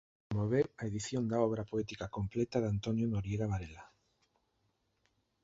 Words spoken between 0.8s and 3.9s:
a edición da obra poética completa de Antonio Noriega Varela.